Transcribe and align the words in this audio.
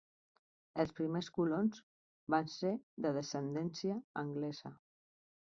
Els 0.83 0.93
primers 0.99 1.29
colons 1.35 1.81
van 2.37 2.49
ser 2.55 2.73
de 3.07 3.13
descendència 3.19 4.01
anglesa. 4.25 4.75